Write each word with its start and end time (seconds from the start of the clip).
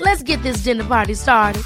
Let's 0.00 0.22
get 0.22 0.42
this 0.42 0.62
dinner 0.64 0.84
party 0.84 1.12
started. 1.12 1.62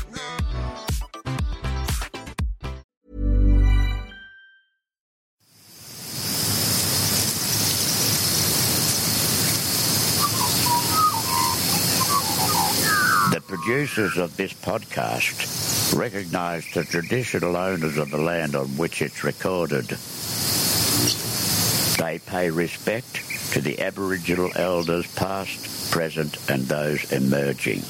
The 13.30 13.40
producers 13.46 14.18
of 14.18 14.36
this 14.36 14.52
podcast 14.52 15.96
recognise 15.96 16.68
the 16.72 16.82
traditional 16.82 17.56
owners 17.56 17.96
of 17.98 18.10
the 18.10 18.18
land 18.18 18.56
on 18.56 18.66
which 18.76 19.00
it's 19.00 19.22
recorded. 19.22 19.86
They 21.98 22.18
pay 22.18 22.50
respect 22.50 23.23
to 23.54 23.60
the 23.60 23.80
Aboriginal 23.80 24.50
elders 24.56 25.06
past, 25.14 25.92
present 25.92 26.36
and 26.50 26.62
those 26.62 27.12
emerging. 27.12 27.80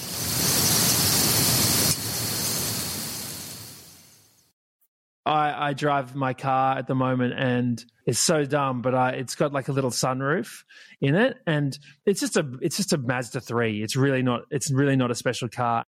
I, 5.24 5.70
I 5.70 5.72
drive 5.72 6.14
my 6.14 6.34
car 6.34 6.76
at 6.76 6.86
the 6.86 6.94
moment 6.94 7.32
and 7.38 7.82
it's 8.04 8.18
so 8.18 8.44
dumb, 8.44 8.82
but 8.82 8.94
I, 8.94 9.12
it's 9.12 9.36
got 9.36 9.54
like 9.54 9.68
a 9.68 9.72
little 9.72 9.88
sunroof 9.88 10.64
in 11.00 11.14
it, 11.14 11.38
and 11.46 11.78
it's 12.04 12.20
just 12.20 12.36
a 12.36 12.46
it's 12.60 12.76
just 12.76 12.92
a 12.92 12.98
Mazda 12.98 13.40
three. 13.40 13.82
It's 13.82 13.96
really 13.96 14.22
not 14.22 14.42
it's 14.50 14.70
really 14.70 14.96
not 14.96 15.10
a 15.10 15.14
special 15.14 15.48
car. 15.48 15.86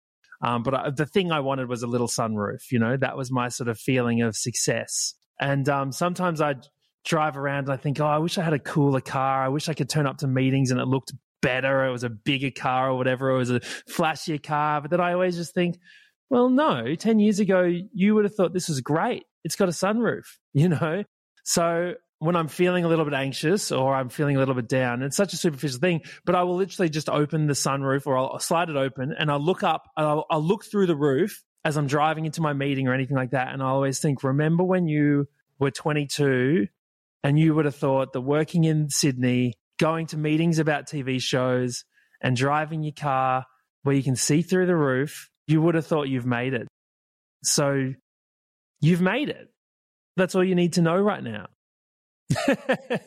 Um, 0.44 0.64
but 0.64 0.74
I, 0.74 0.90
the 0.90 1.06
thing 1.06 1.32
I 1.32 1.42
wanted 1.42 1.70
was 1.70 1.84
a 1.84 1.88
little 1.88 2.08
sunroof. 2.08 2.72
You 2.72 2.80
know, 2.80 2.98
that 2.98 3.16
was 3.16 3.32
my 3.32 3.50
sort 3.50 3.70
of 3.70 3.78
feeling 3.78 4.24
of 4.24 4.36
success. 4.36 5.14
And 5.40 5.70
um, 5.70 5.92
sometimes 5.92 6.42
I 6.42 6.56
drive 7.06 7.38
around 7.38 7.66
and 7.66 7.74
I 7.74 7.78
think, 7.78 8.00
oh, 8.00 8.06
I 8.06 8.18
wish 8.18 8.38
I 8.38 8.44
had 8.44 8.54
a 8.54 8.60
cooler 8.60 9.02
car. 9.02 9.44
I 9.44 9.50
wish 9.50 9.70
I 9.70 9.74
could 9.74 9.90
turn 9.90 10.08
up 10.08 10.18
to 10.18 10.28
meetings 10.28 10.72
and 10.72 10.80
it 10.80 10.86
looked 10.86 11.14
better. 11.42 11.86
It 11.86 11.92
was 11.92 12.04
a 12.04 12.10
bigger 12.10 12.52
car 12.52 12.90
or 12.90 12.98
whatever. 12.98 13.30
It 13.30 13.38
was 13.38 13.52
a 13.52 13.60
flashier 13.90 14.42
car. 14.42 14.82
But 14.82 14.92
then 14.92 15.02
I 15.02 15.14
always 15.14 15.36
just 15.36 15.54
think, 15.54 15.80
well, 16.30 16.50
no, 16.50 16.96
10 16.96 17.20
years 17.20 17.40
ago, 17.40 17.64
you 17.94 18.16
would 18.16 18.26
have 18.26 18.36
thought 18.36 18.54
this 18.54 18.70
was 18.70 18.82
great. 18.82 19.24
It's 19.44 19.56
got 19.56 19.70
a 19.70 19.72
sunroof, 19.72 20.26
you 20.54 20.70
know? 20.70 21.04
So 21.44 21.94
when 22.20 22.36
I'm 22.36 22.50
feeling 22.50 22.84
a 22.84 22.90
little 22.90 23.06
bit 23.06 23.14
anxious 23.14 23.72
or 23.72 23.96
I'm 23.96 24.10
feeling 24.10 24.36
a 24.36 24.40
little 24.40 24.54
bit 24.54 24.68
down, 24.68 25.02
it's 25.02 25.16
such 25.16 25.34
a 25.34 25.38
superficial 25.38 25.80
thing, 25.80 26.02
but 26.26 26.36
I 26.36 26.44
will 26.44 26.58
literally 26.58 26.90
just 26.90 27.10
open 27.10 27.48
the 27.48 27.54
sunroof 27.54 28.06
or 28.06 28.18
I'll 28.18 28.40
slide 28.40 28.70
it 28.70 28.76
open 28.76 29.16
and 29.18 29.32
I'll 29.32 29.40
look 29.40 29.64
up, 29.64 29.90
I'll, 29.96 30.26
I'll 30.30 30.44
look 30.44 30.66
through 30.66 30.88
the 30.88 30.98
roof 30.98 31.44
as 31.64 31.78
I'm 31.78 31.88
driving 31.88 32.26
into 32.26 32.42
my 32.42 32.54
meeting 32.54 32.88
or 32.88 32.94
anything 32.94 33.16
like 33.16 33.32
that. 33.32 33.54
And 33.54 33.64
I 33.64 33.68
always 33.68 34.00
think, 34.00 34.24
remember 34.24 34.64
when 34.64 34.88
you 34.88 35.28
were 35.60 35.72
22 35.72 36.68
and 37.24 37.40
you 37.40 37.54
would 37.54 37.66
have 37.66 37.76
thought 37.76 38.14
that 38.14 38.22
working 38.22 38.64
in 38.64 38.90
Sydney, 38.90 39.54
going 39.80 40.08
to 40.08 40.18
meetings 40.18 40.60
about 40.60 40.88
TV 40.88 41.22
shows 41.22 41.84
and 42.22 42.36
driving 42.36 42.84
your 42.84 42.94
car 42.94 43.46
where 43.84 43.96
you 43.96 44.04
can 44.04 44.16
see 44.16 44.42
through 44.42 44.66
the 44.66 44.76
roof, 44.76 45.30
you 45.48 45.62
would 45.62 45.76
have 45.76 45.86
thought 45.86 46.10
you've 46.10 46.26
made 46.26 46.54
it. 46.54 46.68
So 47.44 47.94
you've 48.82 49.02
made 49.02 49.30
it. 49.30 49.48
That's 50.18 50.36
all 50.36 50.44
you 50.44 50.56
need 50.56 50.74
to 50.74 50.82
know 50.82 50.98
right 50.98 51.24
now. 51.24 51.48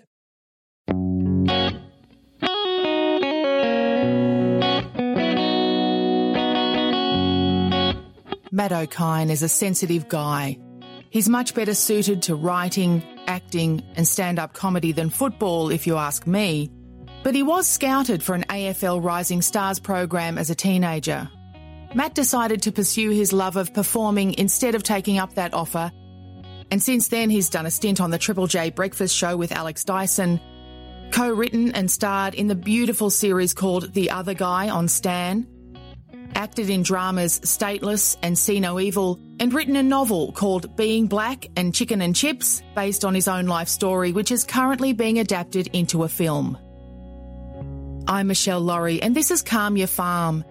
Matt 8.54 8.70
Okine 8.70 9.30
is 9.30 9.42
a 9.42 9.48
sensitive 9.48 10.08
guy. 10.08 10.58
He's 11.12 11.28
much 11.28 11.54
better 11.54 11.74
suited 11.74 12.22
to 12.22 12.34
writing, 12.34 13.02
acting, 13.26 13.82
and 13.96 14.08
stand 14.08 14.38
up 14.38 14.54
comedy 14.54 14.92
than 14.92 15.10
football, 15.10 15.68
if 15.70 15.86
you 15.86 15.98
ask 15.98 16.26
me. 16.26 16.70
But 17.22 17.34
he 17.34 17.42
was 17.42 17.66
scouted 17.66 18.22
for 18.22 18.34
an 18.34 18.46
AFL 18.48 19.04
Rising 19.04 19.42
Stars 19.42 19.78
program 19.78 20.38
as 20.38 20.48
a 20.48 20.54
teenager. 20.54 21.28
Matt 21.94 22.14
decided 22.14 22.62
to 22.62 22.72
pursue 22.72 23.10
his 23.10 23.34
love 23.34 23.58
of 23.58 23.74
performing 23.74 24.32
instead 24.38 24.74
of 24.74 24.84
taking 24.84 25.18
up 25.18 25.34
that 25.34 25.52
offer. 25.52 25.92
And 26.70 26.82
since 26.82 27.08
then, 27.08 27.28
he's 27.28 27.50
done 27.50 27.66
a 27.66 27.70
stint 27.70 28.00
on 28.00 28.10
the 28.10 28.16
Triple 28.16 28.46
J 28.46 28.70
Breakfast 28.70 29.14
Show 29.14 29.36
with 29.36 29.52
Alex 29.52 29.84
Dyson, 29.84 30.40
co 31.10 31.30
written 31.30 31.72
and 31.72 31.90
starred 31.90 32.34
in 32.34 32.46
the 32.46 32.54
beautiful 32.54 33.10
series 33.10 33.52
called 33.52 33.92
The 33.92 34.12
Other 34.12 34.32
Guy 34.32 34.70
on 34.70 34.88
Stan, 34.88 35.46
acted 36.34 36.70
in 36.70 36.82
dramas 36.82 37.40
Stateless 37.40 38.16
and 38.22 38.36
See 38.36 38.60
No 38.60 38.78
Evil, 38.80 39.20
and 39.40 39.52
written 39.52 39.76
a 39.76 39.82
novel 39.82 40.32
called 40.32 40.76
Being 40.76 41.06
Black 41.06 41.46
and 41.56 41.74
Chicken 41.74 42.00
and 42.02 42.14
Chips, 42.14 42.62
based 42.74 43.04
on 43.04 43.14
his 43.14 43.28
own 43.28 43.46
life 43.46 43.68
story, 43.68 44.12
which 44.12 44.30
is 44.30 44.44
currently 44.44 44.92
being 44.92 45.18
adapted 45.18 45.68
into 45.68 46.04
a 46.04 46.08
film. 46.08 46.58
I'm 48.06 48.26
Michelle 48.26 48.60
Laurie, 48.60 49.00
and 49.00 49.14
this 49.14 49.30
is 49.30 49.42
Calm 49.42 49.76
Your 49.76 49.86
Farm. 49.86 50.44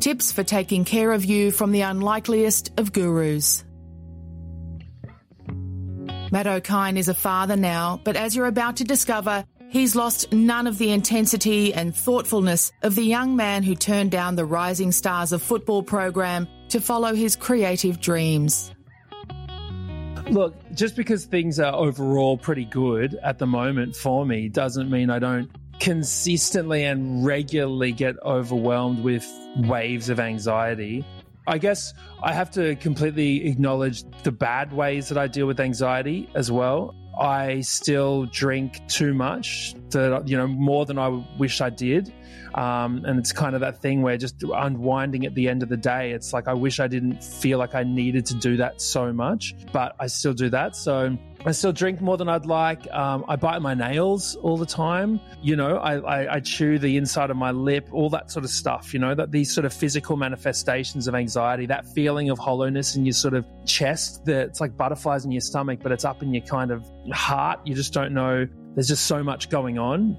Tips 0.00 0.32
for 0.32 0.42
taking 0.42 0.84
care 0.84 1.12
of 1.12 1.24
you 1.24 1.50
from 1.50 1.72
the 1.72 1.82
unlikeliest 1.82 2.78
of 2.78 2.92
gurus. 2.92 3.64
Matt 6.32 6.46
Okine 6.46 6.96
is 6.96 7.08
a 7.08 7.14
father 7.14 7.56
now, 7.56 8.00
but 8.02 8.16
as 8.16 8.34
you're 8.34 8.46
about 8.46 8.76
to 8.76 8.84
discover, 8.84 9.44
he's 9.72 9.96
lost 9.96 10.30
none 10.32 10.66
of 10.66 10.76
the 10.76 10.90
intensity 10.90 11.72
and 11.72 11.96
thoughtfulness 11.96 12.72
of 12.82 12.94
the 12.94 13.02
young 13.02 13.34
man 13.34 13.62
who 13.62 13.74
turned 13.74 14.10
down 14.10 14.36
the 14.36 14.44
Rising 14.44 14.92
Stars 14.92 15.32
of 15.32 15.42
Football 15.42 15.82
program 15.82 16.46
to 16.68 16.80
follow 16.80 17.14
his 17.14 17.34
creative 17.34 17.98
dreams. 17.98 18.70
Look, 20.30 20.54
just 20.74 20.94
because 20.94 21.24
things 21.24 21.58
are 21.58 21.74
overall 21.74 22.36
pretty 22.36 22.66
good 22.66 23.18
at 23.22 23.38
the 23.38 23.46
moment 23.46 23.96
for 23.96 24.24
me 24.24 24.48
doesn't 24.48 24.90
mean 24.90 25.10
I 25.10 25.18
don't 25.18 25.50
consistently 25.80 26.84
and 26.84 27.24
regularly 27.24 27.92
get 27.92 28.14
overwhelmed 28.22 29.02
with 29.02 29.26
waves 29.56 30.10
of 30.10 30.20
anxiety. 30.20 31.04
I 31.46 31.58
guess 31.58 31.92
I 32.22 32.32
have 32.34 32.50
to 32.52 32.76
completely 32.76 33.48
acknowledge 33.48 34.04
the 34.22 34.30
bad 34.30 34.72
ways 34.72 35.08
that 35.08 35.18
I 35.18 35.26
deal 35.26 35.46
with 35.46 35.58
anxiety 35.58 36.28
as 36.34 36.52
well. 36.52 36.94
I 37.18 37.60
still 37.60 38.26
drink 38.26 38.80
too 38.88 39.14
much, 39.14 39.74
to, 39.90 40.22
you 40.24 40.36
know, 40.36 40.46
more 40.46 40.86
than 40.86 40.98
I 40.98 41.08
wish 41.38 41.60
I 41.60 41.70
did. 41.70 42.12
Um, 42.54 43.04
and 43.04 43.18
it's 43.18 43.32
kind 43.32 43.54
of 43.54 43.62
that 43.62 43.80
thing 43.80 44.02
where 44.02 44.16
just 44.16 44.42
unwinding 44.42 45.24
at 45.26 45.34
the 45.34 45.48
end 45.48 45.62
of 45.62 45.68
the 45.68 45.76
day, 45.76 46.12
it's 46.12 46.32
like 46.32 46.48
I 46.48 46.54
wish 46.54 46.80
I 46.80 46.86
didn't 46.86 47.22
feel 47.24 47.58
like 47.58 47.74
I 47.74 47.82
needed 47.82 48.26
to 48.26 48.34
do 48.34 48.58
that 48.58 48.80
so 48.80 49.12
much, 49.12 49.54
but 49.72 49.94
I 49.98 50.06
still 50.06 50.34
do 50.34 50.50
that. 50.50 50.76
So 50.76 51.16
I 51.44 51.52
still 51.52 51.72
drink 51.72 52.00
more 52.00 52.16
than 52.16 52.28
I'd 52.28 52.46
like. 52.46 52.90
Um, 52.92 53.24
I 53.26 53.34
bite 53.36 53.60
my 53.62 53.74
nails 53.74 54.36
all 54.36 54.56
the 54.56 54.66
time. 54.66 55.20
You 55.42 55.56
know, 55.56 55.76
I, 55.76 55.96
I, 55.98 56.34
I, 56.34 56.40
chew 56.40 56.78
the 56.78 56.96
inside 56.96 57.30
of 57.30 57.36
my 57.36 57.50
lip, 57.50 57.88
all 57.90 58.10
that 58.10 58.30
sort 58.30 58.44
of 58.44 58.50
stuff. 58.50 58.94
You 58.94 59.00
know, 59.00 59.14
that 59.14 59.32
these 59.32 59.52
sort 59.52 59.64
of 59.64 59.72
physical 59.72 60.16
manifestations 60.16 61.08
of 61.08 61.16
anxiety, 61.16 61.66
that 61.66 61.86
feeling 61.86 62.30
of 62.30 62.38
hollowness 62.38 62.94
in 62.94 63.04
your 63.04 63.14
sort 63.14 63.34
of 63.34 63.44
chest, 63.66 64.24
that 64.26 64.48
it's 64.48 64.60
like 64.60 64.76
butterflies 64.76 65.24
in 65.24 65.32
your 65.32 65.40
stomach, 65.40 65.80
but 65.82 65.90
it's 65.90 66.04
up 66.04 66.22
in 66.22 66.32
your 66.32 66.44
kind 66.44 66.70
of 66.70 66.88
heart. 67.12 67.60
You 67.64 67.74
just 67.74 67.92
don't 67.92 68.14
know. 68.14 68.46
There's 68.74 68.88
just 68.88 69.06
so 69.06 69.22
much 69.24 69.50
going 69.50 69.78
on. 69.78 70.16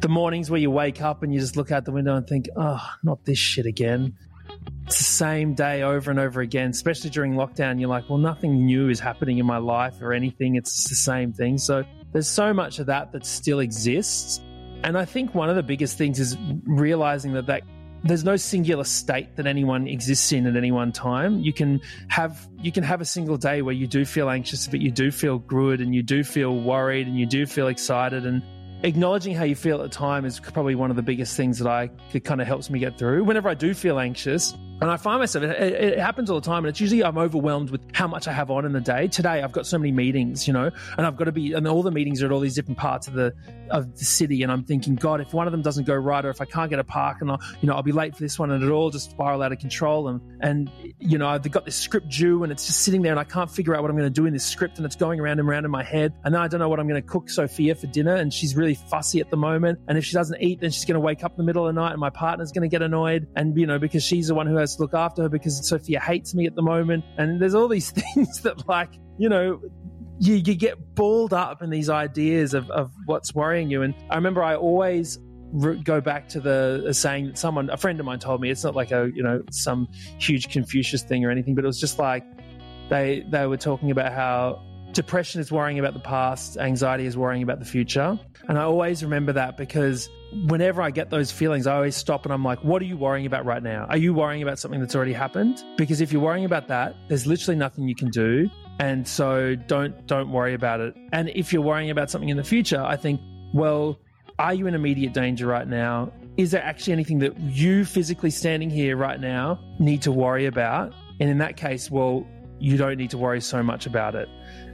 The 0.00 0.08
mornings 0.08 0.50
where 0.50 0.60
you 0.60 0.70
wake 0.70 1.00
up 1.02 1.22
and 1.22 1.32
you 1.32 1.40
just 1.40 1.56
look 1.56 1.72
out 1.72 1.84
the 1.84 1.92
window 1.92 2.16
and 2.16 2.26
think, 2.26 2.48
oh, 2.56 2.80
not 3.02 3.24
this 3.24 3.38
shit 3.38 3.66
again 3.66 4.14
it's 4.86 4.98
the 4.98 5.04
same 5.04 5.54
day 5.54 5.82
over 5.82 6.10
and 6.10 6.20
over 6.20 6.40
again, 6.40 6.70
especially 6.70 7.10
during 7.10 7.34
lockdown. 7.34 7.80
You're 7.80 7.88
like, 7.88 8.08
well, 8.08 8.18
nothing 8.18 8.64
new 8.64 8.88
is 8.88 9.00
happening 9.00 9.38
in 9.38 9.46
my 9.46 9.58
life 9.58 10.00
or 10.00 10.12
anything. 10.12 10.54
It's 10.54 10.88
the 10.88 10.94
same 10.94 11.32
thing. 11.32 11.58
So 11.58 11.84
there's 12.12 12.28
so 12.28 12.54
much 12.54 12.78
of 12.78 12.86
that 12.86 13.12
that 13.12 13.26
still 13.26 13.58
exists. 13.58 14.40
And 14.84 14.96
I 14.96 15.04
think 15.04 15.34
one 15.34 15.50
of 15.50 15.56
the 15.56 15.62
biggest 15.62 15.98
things 15.98 16.20
is 16.20 16.36
realizing 16.64 17.32
that 17.32 17.46
that 17.46 17.62
there's 18.04 18.22
no 18.22 18.36
singular 18.36 18.84
state 18.84 19.34
that 19.36 19.48
anyone 19.48 19.88
exists 19.88 20.30
in 20.30 20.46
at 20.46 20.54
any 20.56 20.70
one 20.70 20.92
time. 20.92 21.40
You 21.40 21.52
can 21.52 21.80
have 22.06 22.46
you 22.58 22.70
can 22.70 22.84
have 22.84 23.00
a 23.00 23.04
single 23.04 23.36
day 23.36 23.62
where 23.62 23.74
you 23.74 23.88
do 23.88 24.04
feel 24.04 24.30
anxious, 24.30 24.68
but 24.68 24.80
you 24.80 24.92
do 24.92 25.10
feel 25.10 25.40
good 25.40 25.80
and 25.80 25.92
you 25.92 26.04
do 26.04 26.22
feel 26.22 26.60
worried 26.60 27.08
and 27.08 27.18
you 27.18 27.26
do 27.26 27.46
feel 27.46 27.66
excited 27.66 28.24
and 28.24 28.42
acknowledging 28.86 29.34
how 29.34 29.44
you 29.44 29.56
feel 29.56 29.82
at 29.82 29.82
the 29.82 29.96
time 29.96 30.24
is 30.24 30.38
probably 30.38 30.74
one 30.74 30.90
of 30.90 30.96
the 30.96 31.02
biggest 31.02 31.36
things 31.36 31.58
that 31.58 31.68
I 31.68 31.88
kind 32.20 32.40
of 32.40 32.46
helps 32.46 32.70
me 32.70 32.78
get 32.78 32.98
through. 32.98 33.24
Whenever 33.24 33.48
I 33.48 33.54
do 33.54 33.74
feel 33.74 33.98
anxious, 33.98 34.54
and 34.78 34.90
I 34.90 34.98
find 34.98 35.20
myself, 35.20 35.42
it, 35.42 35.50
it, 35.50 35.98
happens 35.98 36.28
all 36.28 36.38
the 36.38 36.44
time. 36.44 36.64
And 36.64 36.68
it's 36.68 36.80
usually 36.80 37.02
I'm 37.02 37.16
overwhelmed 37.16 37.70
with 37.70 37.80
how 37.94 38.06
much 38.06 38.28
I 38.28 38.32
have 38.32 38.50
on 38.50 38.66
in 38.66 38.72
the 38.72 38.80
day. 38.80 39.08
Today, 39.08 39.42
I've 39.42 39.52
got 39.52 39.66
so 39.66 39.78
many 39.78 39.90
meetings, 39.90 40.46
you 40.46 40.52
know, 40.52 40.70
and 40.98 41.06
I've 41.06 41.16
got 41.16 41.24
to 41.24 41.32
be, 41.32 41.54
and 41.54 41.66
all 41.66 41.82
the 41.82 41.90
meetings 41.90 42.22
are 42.22 42.26
at 42.26 42.32
all 42.32 42.40
these 42.40 42.54
different 42.54 42.76
parts 42.76 43.08
of 43.08 43.14
the, 43.14 43.32
of 43.70 43.96
the 43.96 44.04
city. 44.04 44.42
And 44.42 44.52
I'm 44.52 44.64
thinking, 44.64 44.94
God, 44.94 45.22
if 45.22 45.32
one 45.32 45.48
of 45.48 45.52
them 45.52 45.62
doesn't 45.62 45.84
go 45.84 45.94
right, 45.94 46.22
or 46.22 46.28
if 46.28 46.42
I 46.42 46.44
can't 46.44 46.68
get 46.68 46.78
a 46.78 46.84
park 46.84 47.22
and 47.22 47.30
I'll, 47.30 47.40
you 47.62 47.68
know, 47.68 47.74
I'll 47.74 47.82
be 47.82 47.92
late 47.92 48.14
for 48.14 48.22
this 48.22 48.38
one 48.38 48.50
and 48.50 48.62
it 48.62 48.68
all 48.68 48.90
just 48.90 49.12
spiral 49.12 49.42
out 49.42 49.50
of 49.50 49.58
control. 49.58 50.08
And, 50.08 50.20
and, 50.42 50.70
you 50.98 51.16
know, 51.16 51.26
I've 51.26 51.50
got 51.50 51.64
this 51.64 51.76
script 51.76 52.10
due 52.10 52.42
and 52.42 52.52
it's 52.52 52.66
just 52.66 52.80
sitting 52.80 53.00
there 53.00 53.12
and 53.12 53.20
I 53.20 53.24
can't 53.24 53.50
figure 53.50 53.74
out 53.74 53.80
what 53.80 53.90
I'm 53.90 53.96
going 53.96 54.12
to 54.12 54.20
do 54.20 54.26
in 54.26 54.34
this 54.34 54.44
script 54.44 54.76
and 54.76 54.84
it's 54.84 54.96
going 54.96 55.20
around 55.20 55.40
and 55.40 55.48
around 55.48 55.64
in 55.64 55.70
my 55.70 55.84
head. 55.84 56.12
And 56.22 56.34
then 56.34 56.42
I 56.42 56.48
don't 56.48 56.60
know 56.60 56.68
what 56.68 56.80
I'm 56.80 56.88
going 56.88 57.00
to 57.00 57.08
cook 57.08 57.30
Sophia 57.30 57.74
for 57.74 57.86
dinner. 57.86 58.14
And 58.14 58.32
she's 58.32 58.54
really 58.54 58.75
fussy 58.76 59.20
at 59.20 59.30
the 59.30 59.36
moment. 59.36 59.80
And 59.88 59.98
if 59.98 60.04
she 60.04 60.14
doesn't 60.14 60.40
eat, 60.42 60.60
then 60.60 60.70
she's 60.70 60.84
going 60.84 60.94
to 60.94 61.00
wake 61.00 61.24
up 61.24 61.32
in 61.32 61.38
the 61.38 61.44
middle 61.44 61.66
of 61.66 61.74
the 61.74 61.80
night 61.80 61.92
and 61.92 62.00
my 62.00 62.10
partner's 62.10 62.52
going 62.52 62.62
to 62.62 62.68
get 62.68 62.82
annoyed. 62.82 63.26
And, 63.36 63.58
you 63.58 63.66
know, 63.66 63.78
because 63.78 64.04
she's 64.04 64.28
the 64.28 64.34
one 64.34 64.46
who 64.46 64.56
has 64.56 64.76
to 64.76 64.82
look 64.82 64.94
after 64.94 65.22
her 65.22 65.28
because 65.28 65.66
Sophia 65.66 66.00
hates 66.00 66.34
me 66.34 66.46
at 66.46 66.54
the 66.54 66.62
moment. 66.62 67.04
And 67.18 67.40
there's 67.40 67.54
all 67.54 67.68
these 67.68 67.90
things 68.14 68.42
that, 68.42 68.68
like, 68.68 68.90
you 69.18 69.28
know, 69.28 69.60
you, 70.18 70.34
you 70.34 70.54
get 70.54 70.94
balled 70.94 71.32
up 71.32 71.62
in 71.62 71.70
these 71.70 71.90
ideas 71.90 72.54
of, 72.54 72.70
of 72.70 72.92
what's 73.06 73.34
worrying 73.34 73.70
you. 73.70 73.82
And 73.82 73.94
I 74.10 74.14
remember 74.14 74.42
I 74.42 74.56
always 74.56 75.18
go 75.84 76.00
back 76.00 76.28
to 76.28 76.40
the 76.40 76.92
saying 76.92 77.26
that 77.26 77.38
someone, 77.38 77.70
a 77.70 77.76
friend 77.76 77.98
of 78.00 78.06
mine 78.06 78.18
told 78.18 78.40
me, 78.40 78.50
it's 78.50 78.64
not 78.64 78.74
like 78.74 78.90
a, 78.90 79.10
you 79.14 79.22
know, 79.22 79.42
some 79.50 79.88
huge 80.18 80.48
Confucius 80.48 81.02
thing 81.02 81.24
or 81.24 81.30
anything, 81.30 81.54
but 81.54 81.64
it 81.64 81.66
was 81.66 81.80
just 81.80 81.98
like 81.98 82.24
they, 82.88 83.24
they 83.30 83.46
were 83.46 83.56
talking 83.56 83.90
about 83.90 84.12
how 84.12 84.62
depression 84.96 85.42
is 85.42 85.52
worrying 85.52 85.78
about 85.78 85.92
the 85.92 86.00
past, 86.00 86.56
anxiety 86.56 87.04
is 87.04 87.16
worrying 87.16 87.42
about 87.42 87.58
the 87.58 87.66
future. 87.66 88.18
And 88.48 88.58
I 88.58 88.62
always 88.62 89.04
remember 89.04 89.32
that 89.34 89.56
because 89.56 90.08
whenever 90.46 90.80
I 90.80 90.90
get 90.90 91.10
those 91.10 91.30
feelings, 91.30 91.66
I 91.66 91.76
always 91.76 91.94
stop 91.94 92.24
and 92.24 92.32
I'm 92.32 92.42
like, 92.42 92.64
what 92.64 92.80
are 92.80 92.86
you 92.86 92.96
worrying 92.96 93.26
about 93.26 93.44
right 93.44 93.62
now? 93.62 93.84
Are 93.90 93.98
you 93.98 94.14
worrying 94.14 94.42
about 94.42 94.58
something 94.58 94.80
that's 94.80 94.96
already 94.96 95.12
happened? 95.12 95.62
Because 95.76 96.00
if 96.00 96.12
you're 96.12 96.22
worrying 96.22 96.46
about 96.46 96.68
that, 96.68 96.96
there's 97.08 97.26
literally 97.26 97.58
nothing 97.58 97.86
you 97.86 97.94
can 97.94 98.08
do. 98.08 98.48
And 98.78 99.06
so 99.06 99.54
don't 99.54 100.06
don't 100.06 100.30
worry 100.30 100.54
about 100.54 100.80
it. 100.80 100.96
And 101.12 101.28
if 101.30 101.52
you're 101.52 101.62
worrying 101.62 101.90
about 101.90 102.10
something 102.10 102.28
in 102.30 102.36
the 102.38 102.44
future, 102.44 102.82
I 102.82 102.96
think, 102.96 103.20
well, 103.52 103.98
are 104.38 104.54
you 104.54 104.66
in 104.66 104.74
immediate 104.74 105.12
danger 105.12 105.46
right 105.46 105.68
now? 105.68 106.10
Is 106.36 106.50
there 106.50 106.62
actually 106.62 106.94
anything 106.94 107.18
that 107.20 107.38
you 107.38 107.84
physically 107.84 108.30
standing 108.30 108.70
here 108.70 108.96
right 108.96 109.20
now 109.20 109.58
need 109.78 110.02
to 110.02 110.12
worry 110.12 110.46
about? 110.46 110.94
And 111.20 111.30
in 111.30 111.38
that 111.38 111.56
case, 111.56 111.90
well, 111.90 112.26
you 112.58 112.76
don't 112.76 112.96
need 112.96 113.10
to 113.10 113.18
worry 113.18 113.40
so 113.40 113.62
much 113.62 113.86
about 113.86 114.14
it. 114.14 114.28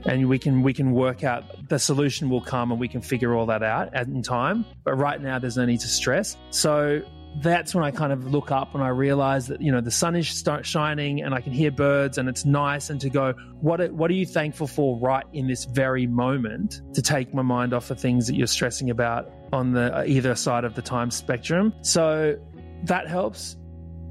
And 0.05 0.27
we 0.29 0.39
can 0.39 0.63
we 0.63 0.73
can 0.73 0.91
work 0.91 1.23
out 1.23 1.43
the 1.69 1.79
solution 1.79 2.29
will 2.29 2.41
come 2.41 2.71
and 2.71 2.79
we 2.79 2.87
can 2.87 3.01
figure 3.01 3.35
all 3.35 3.45
that 3.47 3.63
out 3.63 3.93
in 3.95 4.21
time. 4.21 4.65
But 4.83 4.95
right 4.95 5.21
now 5.21 5.39
there's 5.39 5.57
no 5.57 5.65
need 5.65 5.79
to 5.81 5.87
stress. 5.87 6.37
So 6.49 7.01
that's 7.41 7.73
when 7.73 7.83
I 7.83 7.91
kind 7.91 8.13
of 8.13 8.31
look 8.31 8.51
up 8.51 8.75
and 8.75 8.83
I 8.83 8.89
realize 8.89 9.47
that 9.47 9.61
you 9.61 9.71
know 9.71 9.81
the 9.81 9.91
sun 9.91 10.15
is 10.15 10.43
shining 10.63 11.21
and 11.21 11.33
I 11.33 11.41
can 11.41 11.51
hear 11.51 11.71
birds 11.71 12.17
and 12.17 12.29
it's 12.29 12.45
nice 12.45 12.89
and 12.89 13.01
to 13.01 13.09
go 13.09 13.33
what 13.59 13.81
are, 13.81 13.91
what 13.91 14.11
are 14.11 14.13
you 14.13 14.25
thankful 14.25 14.67
for 14.67 14.99
right 14.99 15.25
in 15.33 15.47
this 15.47 15.65
very 15.65 16.05
moment 16.05 16.81
to 16.93 17.01
take 17.01 17.33
my 17.33 17.41
mind 17.41 17.73
off 17.73 17.87
the 17.87 17.95
things 17.95 18.27
that 18.27 18.35
you're 18.35 18.45
stressing 18.45 18.89
about 18.89 19.31
on 19.51 19.71
the 19.71 19.97
uh, 19.97 20.03
either 20.05 20.35
side 20.35 20.63
of 20.63 20.75
the 20.75 20.81
time 20.81 21.09
spectrum? 21.09 21.73
So 21.81 22.37
that 22.83 23.07
helps. 23.07 23.57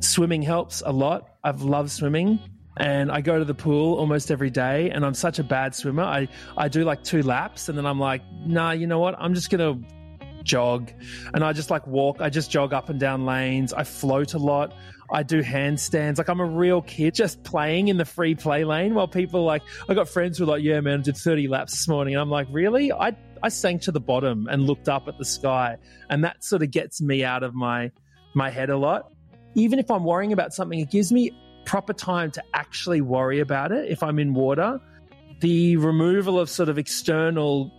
Swimming 0.01 0.43
helps 0.43 0.83
a 0.85 0.91
lot. 0.91 1.37
I've 1.45 1.63
loved 1.63 1.91
swimming 1.91 2.41
and 2.77 3.13
I 3.13 3.21
go 3.21 3.39
to 3.39 3.45
the 3.45 3.55
pool 3.55 3.97
almost 3.99 4.31
every 4.31 4.51
day 4.51 4.91
and 4.91 5.05
I'm 5.05 5.15
such 5.15 5.39
a 5.39 5.45
bad 5.45 5.75
swimmer. 5.75 6.03
I, 6.03 6.29
I 6.57 6.69
do 6.69 6.85
like 6.85 7.03
two 7.05 7.23
laps 7.23 7.69
and 7.69 7.77
then 7.77 7.85
I'm 7.85 8.01
like, 8.01 8.23
nah, 8.47 8.71
you 8.73 8.87
know 8.87 8.99
what? 8.99 9.15
I'm 9.19 9.35
just 9.35 9.51
going 9.51 9.81
to 9.83 9.89
jog 10.43 10.91
and 11.35 11.45
I 11.45 11.53
just 11.53 11.71
like 11.71 11.87
walk. 11.87 12.21
I 12.21 12.31
just 12.31 12.51
jog 12.51 12.73
up 12.73 12.89
and 12.89 12.99
down 12.99 13.27
lanes. 13.27 13.73
I 13.73 13.85
float 13.85 14.35
a 14.35 14.39
lot. 14.39 14.75
I 15.11 15.23
do 15.23 15.43
handstands. 15.43 16.17
Like 16.17 16.31
I'm 16.31 16.41
a 16.41 16.47
real 16.47 16.81
kid 16.81 17.15
just 17.15 17.45
playing 17.45 17.89
in 17.89 17.99
the 17.99 18.07
free 18.07 18.35
play 18.35 18.65
lane 18.65 18.95
while 18.95 19.07
people 19.07 19.45
like, 19.45 19.63
I 19.87 19.93
got 19.93 20.09
friends 20.09 20.39
who 20.39 20.45
are 20.45 20.49
like, 20.49 20.63
yeah, 20.63 20.81
man, 20.81 21.01
I 21.01 21.03
did 21.03 21.19
30 21.19 21.49
laps 21.49 21.73
this 21.73 21.87
morning. 21.87 22.15
And 22.15 22.23
I'm 22.23 22.31
like, 22.31 22.47
really? 22.51 22.91
I, 22.91 23.15
I 23.43 23.51
sank 23.51 23.83
to 23.83 23.93
the 23.93 24.01
bottom 24.01 24.47
and 24.51 24.67
looked 24.67 24.89
up 24.89 25.09
at 25.09 25.19
the 25.19 25.27
sky. 25.27 25.77
And 26.09 26.25
that 26.25 26.43
sort 26.43 26.63
of 26.63 26.71
gets 26.71 27.03
me 27.03 27.23
out 27.23 27.43
of 27.43 27.55
my, 27.55 27.91
my 28.35 28.49
head 28.49 28.71
a 28.71 28.79
lot. 28.79 29.13
Even 29.55 29.79
if 29.79 29.91
I'm 29.91 30.05
worrying 30.05 30.33
about 30.33 30.55
something, 30.55 30.81
it 30.81 30.91
gives 30.91 31.13
me 31.13 31.31
proper 31.65 31.93
time 31.93 32.31
to 32.33 32.43
actually 32.55 33.01
worry 33.01 33.41
about 33.41 33.73
it 33.73 33.91
if 33.91 34.03
I'm 34.03 34.19
in 34.19 34.35
water. 34.35 34.81
The 35.41 35.77
removal 35.77 36.39
of 36.39 36.49
sort 36.49 36.69
of 36.69 36.79
external 36.79 37.73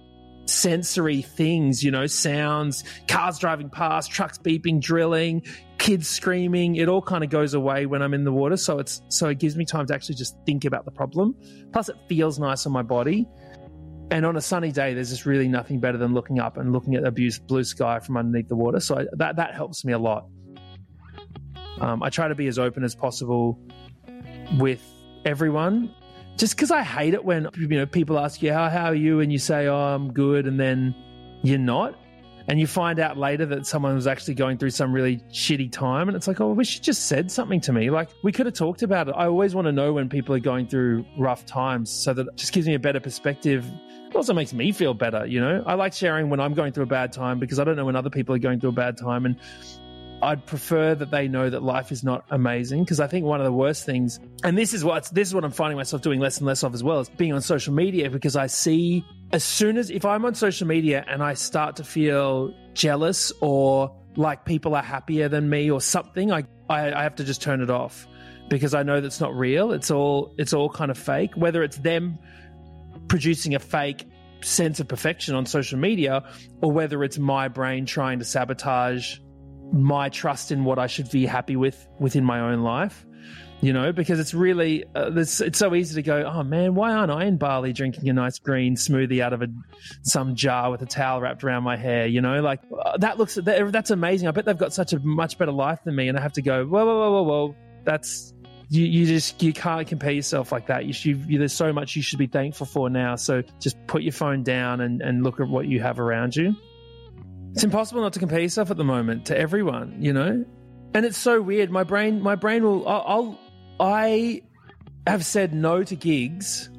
sensory 0.45 1.21
things, 1.21 1.83
you 1.83 1.91
know, 1.91 2.05
sounds, 2.05 2.83
cars 3.07 3.39
driving 3.39 3.69
past, 3.69 4.11
trucks 4.11 4.37
beeping, 4.37 4.81
drilling, 4.81 5.43
kids 5.77 6.07
screaming, 6.07 6.75
it 6.75 6.89
all 6.89 7.01
kind 7.01 7.23
of 7.23 7.29
goes 7.29 7.53
away 7.53 7.85
when 7.85 8.01
I'm 8.01 8.13
in 8.13 8.23
the 8.23 8.31
water. 8.31 8.57
So 8.57 8.79
it's 8.79 9.01
so 9.09 9.29
it 9.29 9.39
gives 9.39 9.55
me 9.55 9.65
time 9.65 9.85
to 9.87 9.93
actually 9.93 10.15
just 10.15 10.35
think 10.45 10.65
about 10.65 10.85
the 10.85 10.91
problem. 10.91 11.35
Plus 11.71 11.89
it 11.89 11.95
feels 12.07 12.39
nice 12.39 12.65
on 12.65 12.71
my 12.71 12.83
body. 12.83 13.27
And 14.11 14.25
on 14.25 14.35
a 14.35 14.41
sunny 14.41 14.71
day, 14.71 14.93
there's 14.93 15.09
just 15.09 15.25
really 15.25 15.47
nothing 15.47 15.79
better 15.79 15.97
than 15.97 16.13
looking 16.13 16.39
up 16.39 16.57
and 16.57 16.71
looking 16.71 16.95
at 16.95 17.03
the 17.03 17.39
blue 17.47 17.63
sky 17.63 17.99
from 17.99 18.17
underneath 18.17 18.47
the 18.47 18.55
water. 18.55 18.79
So 18.79 19.07
that 19.13 19.37
that 19.37 19.55
helps 19.55 19.85
me 19.85 19.93
a 19.93 19.99
lot. 19.99 20.27
Um, 21.83 22.01
I 22.01 22.09
try 22.09 22.29
to 22.29 22.35
be 22.35 22.47
as 22.47 22.57
open 22.57 22.85
as 22.85 22.95
possible 22.95 23.59
with 24.57 24.81
everyone. 25.25 25.93
Just 26.37 26.55
because 26.55 26.71
I 26.71 26.81
hate 26.81 27.13
it 27.13 27.25
when 27.25 27.49
you 27.57 27.67
know 27.67 27.85
people 27.85 28.17
ask 28.17 28.41
you 28.41 28.53
how 28.53 28.69
how 28.69 28.85
are 28.85 28.95
you? 28.95 29.19
and 29.19 29.31
you 29.31 29.37
say 29.37 29.67
oh 29.67 29.75
I'm 29.75 30.13
good 30.13 30.47
and 30.47 30.57
then 30.57 30.95
you're 31.43 31.59
not. 31.59 31.99
And 32.47 32.59
you 32.59 32.67
find 32.67 32.99
out 32.99 33.17
later 33.17 33.45
that 33.47 33.65
someone 33.65 33.95
was 33.95 34.07
actually 34.07 34.33
going 34.33 34.57
through 34.57 34.69
some 34.69 34.91
really 34.93 35.17
shitty 35.29 35.71
time 35.73 36.07
and 36.07 36.15
it's 36.15 36.25
like 36.25 36.39
oh 36.39 36.51
I 36.51 36.53
wish 36.53 36.75
you 36.75 36.81
just 36.81 37.07
said 37.07 37.29
something 37.29 37.59
to 37.61 37.73
me. 37.73 37.89
Like 37.89 38.09
we 38.23 38.31
could 38.31 38.45
have 38.45 38.55
talked 38.55 38.81
about 38.81 39.09
it. 39.09 39.15
I 39.17 39.25
always 39.25 39.53
want 39.53 39.65
to 39.65 39.73
know 39.73 39.91
when 39.91 40.07
people 40.07 40.33
are 40.33 40.39
going 40.39 40.67
through 40.67 41.05
rough 41.17 41.45
times 41.45 41.89
so 41.89 42.13
that 42.13 42.33
just 42.37 42.53
gives 42.53 42.65
me 42.65 42.75
a 42.75 42.79
better 42.79 43.01
perspective. 43.01 43.69
It 44.09 44.15
also 44.15 44.33
makes 44.33 44.53
me 44.53 44.71
feel 44.71 44.93
better 44.93 45.25
you 45.25 45.41
know? 45.41 45.63
I 45.65 45.73
like 45.73 45.91
sharing 45.91 46.29
when 46.29 46.39
i'm 46.39 46.53
going 46.53 46.71
through 46.71 46.83
a 46.83 46.93
bad 47.01 47.11
time 47.11 47.39
because 47.39 47.59
i 47.59 47.63
don't 47.63 47.75
know 47.75 47.85
when 47.85 47.95
other 47.95 48.11
people 48.11 48.35
are 48.35 48.39
going 48.39 48.59
through 48.59 48.69
a 48.69 48.73
bad 48.73 48.95
time 48.95 49.25
and 49.25 49.35
I'd 50.23 50.45
prefer 50.45 50.95
that 50.95 51.11
they 51.11 51.27
know 51.27 51.49
that 51.49 51.61
life 51.61 51.91
is 51.91 52.03
not 52.03 52.25
amazing 52.29 52.83
because 52.83 53.01
I 53.01 53.07
think 53.07 53.25
one 53.25 53.41
of 53.41 53.45
the 53.45 53.51
worst 53.51 53.85
things, 53.85 54.19
and 54.43 54.57
this 54.57 54.73
is 54.73 54.83
what 54.83 55.03
this 55.11 55.27
is 55.27 55.35
what 55.35 55.43
I'm 55.43 55.51
finding 55.51 55.75
myself 55.77 56.01
doing 56.01 56.21
less 56.21 56.37
and 56.37 56.47
less 56.47 56.63
of 56.63 56.73
as 56.73 56.81
well, 56.81 57.01
is 57.01 57.09
being 57.09 57.33
on 57.33 57.41
social 57.41 57.73
media 57.73 58.09
because 58.09 58.37
I 58.37 58.47
see 58.47 59.05
as 59.33 59.43
soon 59.43 59.77
as 59.77 59.89
if 59.89 60.05
I'm 60.05 60.23
on 60.23 60.33
social 60.33 60.65
media 60.65 61.03
and 61.07 61.21
I 61.21 61.33
start 61.33 61.75
to 61.77 61.83
feel 61.83 62.53
jealous 62.73 63.33
or 63.41 63.93
like 64.15 64.45
people 64.45 64.75
are 64.75 64.83
happier 64.83 65.27
than 65.27 65.49
me 65.49 65.69
or 65.69 65.81
something, 65.81 66.31
I 66.31 66.45
I, 66.69 66.93
I 66.93 67.03
have 67.03 67.15
to 67.15 67.25
just 67.25 67.41
turn 67.41 67.61
it 67.61 67.69
off 67.69 68.07
because 68.49 68.73
I 68.73 68.83
know 68.83 69.01
that's 69.01 69.19
not 69.19 69.35
real. 69.35 69.73
It's 69.73 69.91
all 69.91 70.33
it's 70.37 70.53
all 70.53 70.69
kind 70.69 70.89
of 70.89 70.97
fake. 70.97 71.31
Whether 71.35 71.63
it's 71.63 71.77
them 71.77 72.17
producing 73.09 73.55
a 73.55 73.59
fake 73.59 74.07
sense 74.41 74.79
of 74.79 74.87
perfection 74.87 75.35
on 75.35 75.45
social 75.45 75.79
media 75.79 76.23
or 76.61 76.71
whether 76.71 77.03
it's 77.03 77.17
my 77.17 77.47
brain 77.47 77.85
trying 77.85 78.19
to 78.19 78.25
sabotage 78.25 79.17
my 79.73 80.07
trust 80.09 80.51
in 80.51 80.63
what 80.63 80.79
I 80.79 80.87
should 80.87 81.09
be 81.09 81.25
happy 81.25 81.55
with 81.55 81.87
within 81.99 82.23
my 82.23 82.39
own 82.39 82.61
life. 82.61 83.05
You 83.61 83.71
know, 83.71 83.93
because 83.93 84.19
it's 84.19 84.33
really 84.33 84.83
uh, 84.93 85.11
it's, 85.15 85.39
it's 85.39 85.57
so 85.57 85.73
easy 85.73 85.95
to 85.95 86.01
go, 86.01 86.23
oh 86.23 86.43
man, 86.43 86.75
why 86.75 86.91
aren't 86.91 87.11
I 87.11 87.23
in 87.23 87.37
Bali 87.37 87.71
drinking 87.71 88.09
a 88.09 88.13
nice 88.13 88.37
green 88.37 88.75
smoothie 88.75 89.21
out 89.21 89.31
of 89.31 89.41
a 89.41 89.47
some 90.01 90.35
jar 90.35 90.69
with 90.69 90.81
a 90.81 90.85
towel 90.85 91.21
wrapped 91.21 91.45
around 91.45 91.63
my 91.63 91.77
hair? 91.77 92.05
You 92.05 92.19
know, 92.19 92.41
like 92.41 92.59
uh, 92.77 92.97
that 92.97 93.17
looks 93.17 93.35
that, 93.35 93.71
that's 93.71 93.89
amazing. 93.89 94.27
I 94.27 94.31
bet 94.31 94.43
they've 94.43 94.57
got 94.57 94.73
such 94.73 94.91
a 94.91 94.99
much 94.99 95.37
better 95.37 95.53
life 95.53 95.79
than 95.85 95.95
me, 95.95 96.09
and 96.09 96.17
I 96.17 96.21
have 96.21 96.33
to 96.33 96.41
go, 96.41 96.65
whoa, 96.65 96.85
whoa, 96.85 96.97
whoa, 96.97 97.11
whoa, 97.11 97.23
whoa. 97.23 97.55
That's 97.85 98.33
you, 98.67 98.83
you 98.83 99.05
just 99.05 99.41
you 99.41 99.53
can't 99.53 99.87
compare 99.87 100.11
yourself 100.11 100.51
like 100.51 100.67
that. 100.67 100.83
You 100.85 100.91
should 100.91 101.25
you, 101.29 101.39
there's 101.39 101.53
so 101.53 101.71
much 101.71 101.95
you 101.95 102.01
should 102.01 102.19
be 102.19 102.27
thankful 102.27 102.65
for 102.65 102.89
now. 102.89 103.15
So 103.15 103.43
just 103.61 103.77
put 103.87 104.03
your 104.03 104.11
phone 104.11 104.43
down 104.43 104.81
and, 104.81 105.01
and 105.01 105.23
look 105.23 105.39
at 105.39 105.47
what 105.47 105.67
you 105.67 105.79
have 105.79 106.01
around 106.01 106.35
you. 106.35 106.53
It's 107.53 107.63
impossible 107.63 108.01
not 108.01 108.13
to 108.13 108.19
compare 108.19 108.39
yourself 108.39 108.71
at 108.71 108.77
the 108.77 108.83
moment 108.83 109.27
to 109.27 109.37
everyone, 109.37 109.95
you 109.99 110.11
know? 110.11 110.43
And 110.95 111.05
it's 111.05 111.17
so 111.17 111.39
weird. 111.39 111.69
My 111.69 111.83
brain, 111.83 112.19
my 112.19 112.33
brain 112.33 112.63
will, 112.63 112.87
I'll, 112.87 113.39
I 113.79 114.41
have 115.05 115.23
said 115.23 115.53
no 115.53 115.83
to 115.83 115.95
gigs 115.95 116.71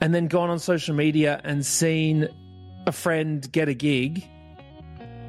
and 0.00 0.14
then 0.14 0.28
gone 0.28 0.48
on 0.48 0.60
social 0.60 0.94
media 0.94 1.40
and 1.42 1.66
seen 1.66 2.28
a 2.86 2.92
friend 2.92 3.50
get 3.50 3.68
a 3.68 3.74
gig. 3.74 4.24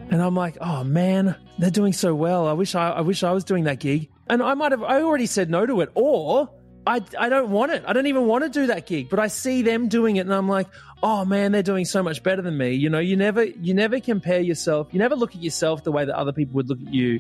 And 0.09 0.21
I'm 0.21 0.35
like, 0.35 0.57
oh 0.61 0.83
man, 0.83 1.35
they're 1.57 1.71
doing 1.71 1.93
so 1.93 2.13
well. 2.13 2.47
I 2.47 2.53
wish 2.53 2.75
I, 2.75 2.91
I 2.91 3.01
wish 3.01 3.23
I 3.23 3.31
was 3.31 3.43
doing 3.43 3.63
that 3.63 3.79
gig. 3.79 4.09
And 4.29 4.43
I 4.43 4.53
might 4.53 4.73
have, 4.73 4.83
I 4.83 5.01
already 5.01 5.25
said 5.25 5.49
no 5.49 5.65
to 5.65 5.81
it. 5.81 5.89
Or 5.95 6.49
I, 6.87 7.01
I 7.19 7.29
don't 7.29 7.49
want 7.51 7.73
it. 7.73 7.83
I 7.85 7.93
don't 7.93 8.07
even 8.07 8.25
want 8.25 8.45
to 8.45 8.49
do 8.49 8.67
that 8.67 8.87
gig, 8.87 9.09
but 9.09 9.19
I 9.19 9.27
see 9.27 9.61
them 9.61 9.89
doing 9.89 10.15
it 10.15 10.21
and 10.21 10.33
I'm 10.33 10.49
like, 10.49 10.67
oh 11.03 11.25
man, 11.25 11.51
they're 11.51 11.61
doing 11.61 11.85
so 11.85 12.01
much 12.01 12.23
better 12.23 12.41
than 12.41 12.57
me. 12.57 12.73
You 12.73 12.89
know, 12.89 12.99
you 12.99 13.17
never, 13.17 13.43
you 13.43 13.73
never 13.73 13.99
compare 13.99 14.39
yourself. 14.39 14.87
You 14.93 14.99
never 14.99 15.15
look 15.15 15.35
at 15.35 15.43
yourself 15.43 15.83
the 15.83 15.91
way 15.91 16.05
that 16.05 16.15
other 16.15 16.33
people 16.33 16.55
would 16.55 16.69
look 16.69 16.79
at 16.81 16.93
you. 16.93 17.19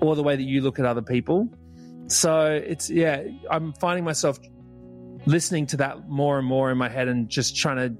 or 0.00 0.16
the 0.16 0.22
way 0.22 0.36
that 0.36 0.42
you 0.42 0.60
look 0.62 0.78
at 0.78 0.86
other 0.86 1.02
people. 1.02 1.48
So 2.06 2.46
it's 2.46 2.90
yeah, 2.90 3.22
I'm 3.50 3.72
finding 3.74 4.04
myself 4.04 4.38
listening 5.26 5.66
to 5.66 5.76
that 5.78 6.08
more 6.08 6.38
and 6.38 6.46
more 6.46 6.70
in 6.70 6.78
my 6.78 6.88
head 6.88 7.08
and 7.08 7.28
just 7.28 7.56
trying 7.56 7.76
to 7.76 7.96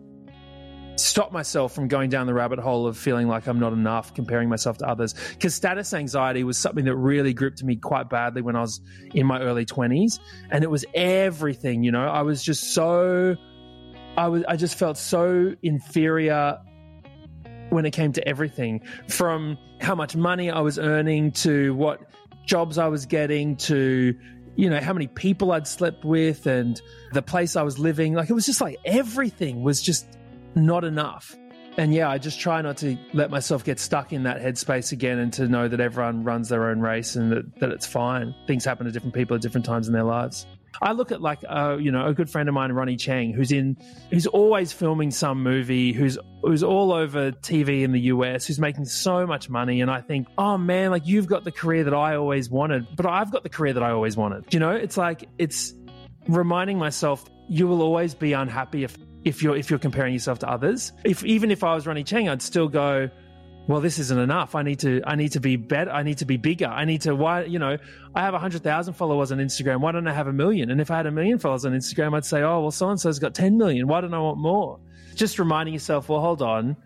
stop 1.00 1.33
myself 1.33 1.75
from 1.75 1.88
going 1.88 2.11
down 2.11 2.26
the 2.26 2.35
rabbit 2.35 2.59
hole 2.59 2.87
of 2.87 2.97
feeling 2.97 3.28
like 3.28 3.47
I'm 3.47 3.59
not 3.59 3.73
enough, 3.73 4.14
comparing 4.14 4.49
myself 4.49 4.78
to 4.78 4.88
others. 4.88 5.14
Because 5.30 5.54
status 5.54 5.92
anxiety 5.95 6.45
was 6.45 6.59
something 6.59 6.85
that 6.85 6.97
really 6.97 7.33
gripped 7.33 7.62
me 7.62 7.76
quite 7.76 8.09
badly 8.09 8.42
when 8.42 8.57
I 8.57 8.61
was 8.61 8.80
in 9.14 9.26
my 9.26 9.40
early 9.40 9.66
20s. 9.66 10.21
And 10.50 10.64
it 10.64 10.71
was 10.71 10.85
everything, 10.95 11.83
you 11.83 11.92
know, 11.92 12.07
I 12.07 12.23
was 12.23 12.42
just 12.42 12.75
so, 12.75 13.37
I 14.16 14.28
was, 14.28 14.45
I 14.49 14.57
just 14.57 14.78
felt 14.78 14.99
so 14.99 15.54
inferior 15.62 16.59
when 17.71 17.87
it 17.87 17.92
came 17.92 18.12
to 18.12 18.28
everything 18.28 18.80
from 19.09 19.57
how 19.80 19.95
much 19.95 20.16
money 20.16 20.50
I 20.50 20.61
was 20.61 20.78
earning 20.78 21.33
to 21.33 21.75
what 21.75 22.00
jobs 22.45 22.78
I 22.78 22.88
was 22.88 23.07
getting 23.07 23.57
to 23.57 24.14
you 24.57 24.69
know 24.69 24.80
how 24.80 24.92
many 24.92 25.07
people 25.07 25.52
I'd 25.52 25.66
slept 25.66 26.04
with 26.04 26.47
and 26.47 26.80
the 27.12 27.23
place 27.23 27.54
I 27.54 27.62
was 27.62 27.78
living 27.78 28.14
like 28.14 28.28
it 28.28 28.33
was 28.33 28.47
just 28.47 28.61
like 28.61 28.76
everything 28.85 29.62
was 29.62 29.80
just 29.80 30.19
not 30.54 30.85
enough. 30.85 31.37
And 31.76 31.95
yeah 31.95 32.11
I 32.11 32.19
just 32.19 32.40
try 32.40 32.61
not 32.62 32.76
to 32.78 32.99
let 33.12 33.30
myself 33.30 33.64
get 33.64 33.78
stuck 33.78 34.12
in 34.12 34.25
that 34.25 34.40
headspace 34.40 34.92
again 34.92 35.19
and 35.19 35.33
to 35.35 35.47
know 35.47 35.69
that 35.69 35.80
everyone 35.80 36.25
runs 36.25 36.49
their 36.49 36.69
own 36.69 36.80
race 36.80 37.14
and 37.16 37.30
that, 37.33 37.61
that 37.61 37.71
it's 37.71 37.87
fine. 37.87 38.35
Things 38.47 38.64
happen 38.64 38.87
to 38.87 38.92
different 38.92 39.14
people 39.14 39.37
at 39.37 39.42
different 39.42 39.64
times 39.64 39.87
in 39.87 39.95
their 39.95 40.04
lives. 40.04 40.47
I 40.83 40.92
look 40.92 41.12
at 41.12 41.21
like 41.21 41.40
uh, 41.49 41.76
you 41.78 41.90
know 41.90 42.07
a 42.07 42.14
good 42.14 42.30
friend 42.30 42.49
of 42.49 42.54
mine, 42.54 42.73
Ronnie 42.73 42.97
Chieng, 42.97 43.35
who's 43.35 43.52
in 43.52 43.76
who's 44.11 44.26
always 44.26 44.73
filming 44.73 45.11
some 45.11 45.42
movie, 45.42 45.92
who's 45.92 46.19
who's 46.42 46.62
all 46.62 46.92
over 46.92 47.33
TV 47.33 47.83
in 47.83 47.92
the 47.92 48.00
US, 48.02 48.47
who's 48.47 48.59
making 48.59 48.85
so 48.87 49.26
much 49.26 49.50
money, 49.50 49.80
and 49.80 49.90
I 49.90 50.00
think, 50.00 50.28
oh 50.38 50.57
man, 50.57 50.90
like 50.90 51.07
you've 51.07 51.26
got 51.26 51.45
the 51.45 51.52
career 51.52 51.85
that 51.85 51.95
I 51.95 52.16
always 52.16 52.49
wanted, 52.49 52.87
but 52.97 53.07
I've 53.07 53.30
got 53.30 53.42
the 53.42 53.49
career 53.49 53.73
that 53.75 53.83
I 53.83 53.90
always 53.90 54.16
wanted. 54.16 54.52
You 54.54 54.61
know, 54.61 54.71
it's 54.71 54.97
like 54.97 55.28
it's 55.38 55.75
reminding 56.28 56.78
myself 56.78 57.25
you 57.49 57.66
will 57.66 57.83
always 57.83 58.14
be 58.14 58.33
unhappy 58.33 58.85
if 58.85 58.97
if 59.25 59.43
you're 59.43 59.57
if 59.57 59.71
you're 59.71 59.79
comparing 59.79 60.12
yourself 60.12 60.39
to 60.41 60.49
others. 60.49 60.93
If 61.05 61.25
even 61.25 61.50
if 61.50 61.65
I 61.65 61.75
was 61.75 61.87
Ronnie 61.87 62.05
Chieng, 62.05 62.31
I'd 62.31 62.43
still 62.43 62.69
go 62.69 63.11
well, 63.67 63.81
this 63.81 64.00
isn't 64.00 64.19
enough. 64.19 64.57
I 64.57 64.62
need 64.62 64.81
to, 64.81 65.00
I 65.07 65.15
need 65.15 65.33
to 65.33 65.41
be 65.41 65.55
better. 65.55 65.93
I 65.93 66.03
need 66.03 66.19
to 66.19 66.25
be 66.25 66.37
bigger. 66.37 66.67
I 66.67 66.85
need 66.85 67.03
to, 67.03 67.15
why, 67.15 67.45
you 67.45 67.61
know, 67.61 67.77
I 68.17 68.23
have 68.23 68.35
hundred 68.35 68.65
thousand 68.65 68.95
followers 68.95 69.31
on 69.31 69.39
Instagram. 69.39 69.81
Why 69.81 69.93
don't 69.93 70.09
I 70.09 70.12
have 70.12 70.27
a 70.27 70.33
million? 70.33 70.71
And 70.71 70.81
if 70.81 70.91
I 70.91 70.97
had 70.97 71.07
a 71.07 71.12
million 71.12 71.39
followers 71.39 71.65
on 71.65 71.73
Instagram, 71.73 72.17
I'd 72.17 72.25
say, 72.25 72.43
oh, 72.43 72.62
well, 72.62 72.71
so 72.73 72.91
and 72.91 73.00
so's 73.00 73.21
got 73.21 73.33
10 73.33 73.59
million. 73.59 73.87
Why 73.87 74.00
don't 74.00 74.12
I 74.12 74.19
want 74.19 74.39
more? 74.39 74.81
Just 75.15 75.39
reminding 75.39 75.75
yourself, 75.75 76.09
well, 76.09 76.21
hold 76.21 76.43
on. 76.43 76.77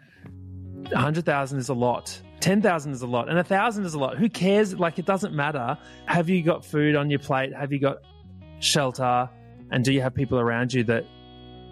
Hundred 0.93 1.25
thousand 1.25 1.59
is 1.59 1.71
a 1.71 1.75
lot. 1.75 2.21
10,000 2.41 2.93
is 2.93 3.01
a 3.01 3.07
lot. 3.07 3.31
And 3.31 3.39
a 3.39 3.45
thousand 3.45 3.87
is 3.87 3.95
a 3.95 3.99
lot. 3.99 4.19
Who 4.19 4.29
cares? 4.29 4.79
Like, 4.79 4.99
it 4.99 5.07
doesn't 5.07 5.33
matter. 5.33 5.79
Have 6.05 6.29
you 6.29 6.43
got 6.43 6.63
food 6.63 6.95
on 6.95 7.09
your 7.09 7.21
plate? 7.21 7.55
Have 7.55 7.73
you 7.73 7.79
got 7.79 7.99
shelter? 8.61 9.31
And 9.71 9.83
do 9.83 9.95
you 9.95 10.03
have 10.03 10.15
people 10.15 10.39
around 10.39 10.75
you 10.75 10.85
that 10.85 11.07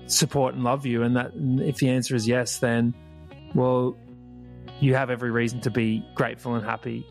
support 0.07 0.55
and 0.55 0.65
love 0.65 0.87
you? 0.87 1.03
And 1.03 1.17
that, 1.17 1.33
if 1.35 1.77
the 1.79 1.91
answer 1.91 2.15
is 2.15 2.27
yes, 2.27 2.59
then, 2.59 2.95
well, 3.55 3.97
you 4.81 4.95
have 4.95 5.11
every 5.11 5.31
reason 5.31 5.61
to 5.63 5.71
be 5.71 6.05
grateful 6.15 6.55
and 6.55 6.65
happy. 6.65 7.07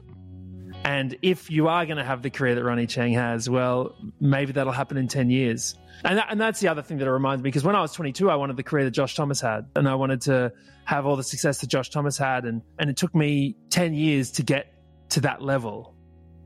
And 0.83 1.15
if 1.21 1.51
you 1.51 1.67
are 1.67 1.86
going 1.86 1.98
to 1.98 2.03
have 2.03 2.21
the 2.21 2.29
career 2.29 2.55
that 2.55 2.63
Ronnie 2.63 2.88
Chieng 2.88 3.13
has, 3.13 3.50
well, 3.50 3.95
maybe 4.19 4.51
that'll 4.53 4.74
happen 4.74 4.98
in 4.98 5.07
10 5.07 5.29
years. 5.29 5.75
And, 6.03 6.17
that, 6.17 6.27
and 6.31 6.41
that's 6.41 6.60
the 6.60 6.69
other 6.69 6.81
thing 6.81 6.98
that 6.98 7.07
it 7.07 7.12
reminds 7.12 7.43
me 7.43 7.50
because 7.50 7.63
when 7.63 7.75
I 7.75 7.81
was 7.81 7.93
22, 7.93 8.29
I 8.29 8.36
wanted 8.36 8.57
the 8.57 8.63
career 8.63 8.86
that 8.86 8.91
Josh 8.91 9.15
Thomas 9.15 9.39
had. 9.39 9.67
And 9.75 9.88
I 9.88 9.95
wanted 9.95 10.21
to 10.21 10.51
have 10.86 11.05
all 11.05 11.15
the 11.15 11.24
success 11.24 11.60
that 11.60 11.67
Josh 11.67 11.89
Thomas 11.89 12.17
had. 12.17 12.45
And, 12.45 12.63
and 12.79 12.89
it 12.89 12.98
took 12.98 13.13
me 13.13 13.57
10 13.69 13.93
years 13.93 14.31
to 14.31 14.43
get 14.43 14.74
to 15.10 15.21
that 15.21 15.41
level. 15.41 15.95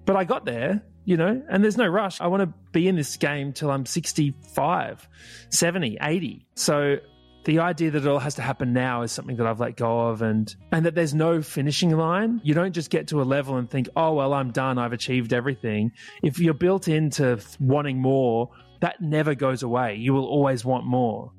But 0.06 0.18
I 0.18 0.25
got 0.25 0.46
there, 0.46 0.84
you 1.06 1.18
know, 1.18 1.42
and 1.50 1.64
there's 1.64 1.78
no 1.78 1.88
rush. 1.88 2.20
I 2.20 2.28
want 2.28 2.42
to 2.42 2.54
be 2.72 2.88
in 2.88 2.96
this 2.96 3.16
game 3.16 3.54
till 3.54 3.70
I'm 3.70 3.86
65, 3.86 5.08
70, 5.50 5.98
80. 6.02 6.48
So 6.56 6.98
the 7.46 7.60
idea 7.60 7.92
that 7.92 8.04
it 8.04 8.08
all 8.08 8.20
has 8.20 8.36
to 8.36 8.42
happen 8.42 8.74
now 8.74 9.04
is 9.04 9.12
something 9.12 9.38
that 9.38 9.46
I've 9.46 9.60
let 9.60 9.78
go 9.78 10.10
of 10.10 10.24
and 10.24 10.54
and 10.72 10.86
that 10.88 10.96
there's 10.96 11.14
no 11.14 11.44
finishing 11.44 11.92
line. 11.96 12.42
You 12.44 12.56
don't 12.56 12.74
just 12.74 12.90
get 12.90 13.08
to 13.10 13.22
a 13.22 13.24
level 13.24 13.58
and 13.58 13.70
think, 13.70 13.88
"Oh, 13.96 14.14
well, 14.14 14.34
I'm 14.34 14.52
done. 14.52 14.80
I've 14.80 14.94
achieved 14.94 15.32
everything." 15.32 15.92
If 16.24 16.40
you're 16.40 16.56
built 16.56 16.88
into 16.88 17.40
wanting 17.60 18.02
more, 18.02 18.50
that 18.82 19.00
never 19.00 19.36
goes 19.36 19.62
away. 19.62 19.96
You 19.96 20.14
will 20.14 20.26
always 20.26 20.66
want 20.66 20.86
more. 20.86 21.32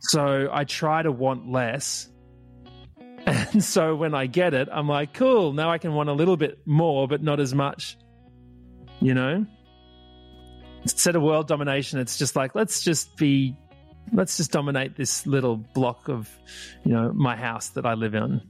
So, 0.00 0.50
I 0.52 0.64
try 0.64 1.02
to 1.02 1.10
want 1.10 1.50
less. 1.50 2.10
And 3.26 3.64
so 3.64 3.94
when 3.94 4.14
I 4.14 4.26
get 4.26 4.52
it, 4.52 4.68
I'm 4.70 4.88
like, 4.88 5.14
"Cool, 5.14 5.54
now 5.54 5.70
I 5.70 5.78
can 5.78 5.94
want 5.94 6.10
a 6.10 6.12
little 6.12 6.36
bit 6.36 6.58
more, 6.66 7.08
but 7.08 7.22
not 7.22 7.40
as 7.40 7.54
much." 7.54 7.96
You 9.04 9.12
know? 9.12 9.44
Instead 10.80 11.14
of 11.14 11.22
world 11.22 11.46
domination, 11.46 11.98
it's 11.98 12.16
just 12.16 12.36
like, 12.36 12.54
let's 12.54 12.80
just 12.80 13.18
be 13.18 13.54
let's 14.12 14.38
just 14.38 14.50
dominate 14.50 14.96
this 14.96 15.26
little 15.26 15.58
block 15.58 16.08
of, 16.08 16.30
you 16.84 16.92
know, 16.92 17.12
my 17.12 17.36
house 17.36 17.68
that 17.70 17.84
I 17.84 17.94
live 17.94 18.14
in. 18.14 18.40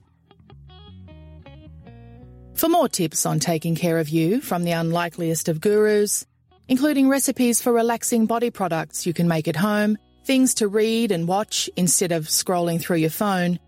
For 2.54 2.68
more 2.68 2.88
tips 2.88 3.26
on 3.26 3.40
taking 3.40 3.74
care 3.74 3.98
of 3.98 4.08
you 4.08 4.40
from 4.40 4.62
the 4.62 4.70
unlikeliest 4.70 5.48
of 5.48 5.60
gurus, 5.60 6.24
including 6.68 7.08
recipes 7.08 7.60
for 7.60 7.72
relaxing 7.72 8.26
body 8.26 8.50
products 8.50 9.06
you 9.06 9.12
can 9.12 9.26
make 9.26 9.48
at 9.48 9.56
home, 9.56 9.98
things 10.24 10.54
to 10.54 10.68
read 10.68 11.10
and 11.10 11.26
watch 11.26 11.68
instead 11.76 12.12
of 12.12 12.26
scrolling 12.26 12.80
through 12.80 12.98
your 12.98 13.10
phone, 13.10 13.58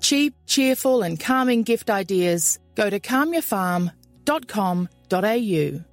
cheap, 0.00 0.34
cheerful, 0.46 1.02
and 1.02 1.20
calming 1.20 1.62
gift 1.62 1.90
ideas, 1.90 2.58
go 2.74 2.88
to 2.88 3.00
calmyourfarm.com.au. 3.00 5.91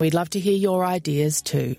We'd 0.00 0.14
love 0.14 0.30
to 0.30 0.40
hear 0.40 0.56
your 0.56 0.84
ideas 0.84 1.42
too. 1.42 1.76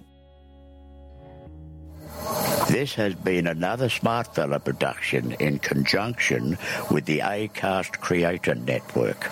This 2.69 2.93
has 2.93 3.15
been 3.15 3.47
another 3.47 3.89
Smartfella 3.89 4.63
production 4.63 5.31
in 5.33 5.57
conjunction 5.57 6.57
with 6.91 7.05
the 7.05 7.19
ACAST 7.19 7.99
Creator 7.99 8.55
Network. 8.55 9.29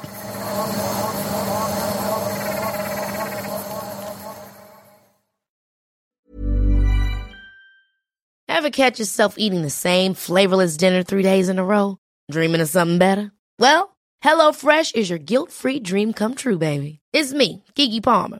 Ever 8.49 8.71
catch 8.71 8.99
yourself 8.99 9.35
eating 9.37 9.61
the 9.61 9.69
same 9.69 10.15
flavorless 10.15 10.75
dinner 10.75 11.03
three 11.03 11.23
days 11.23 11.47
in 11.47 11.59
a 11.59 11.63
row? 11.63 11.97
Dreaming 12.29 12.59
of 12.59 12.67
something 12.67 12.97
better? 12.97 13.31
Well, 13.57 13.95
HelloFresh 14.23 14.95
is 14.95 15.09
your 15.09 15.19
guilt 15.19 15.51
free 15.51 15.79
dream 15.79 16.11
come 16.11 16.35
true, 16.35 16.57
baby. 16.57 16.99
It's 17.13 17.31
me, 17.31 17.63
Keke 17.75 18.03
Palmer. 18.03 18.39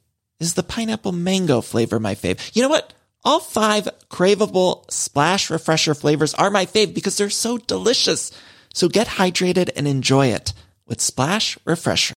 is 0.41 0.55
the 0.55 0.63
pineapple 0.63 1.11
mango 1.11 1.61
flavor 1.61 1.99
my 1.99 2.15
fave? 2.15 2.55
You 2.55 2.63
know 2.63 2.69
what? 2.69 2.93
All 3.23 3.39
five 3.39 3.87
craveable 4.09 4.89
splash 4.91 5.49
refresher 5.49 5.93
flavors 5.93 6.33
are 6.33 6.49
my 6.49 6.65
fave 6.65 6.93
because 6.93 7.17
they're 7.17 7.29
so 7.29 7.57
delicious. 7.57 8.31
So 8.73 8.89
get 8.89 9.07
hydrated 9.07 9.69
and 9.75 9.87
enjoy 9.87 10.27
it 10.27 10.53
with 10.87 10.99
Splash 10.99 11.57
Refresher. 11.65 12.13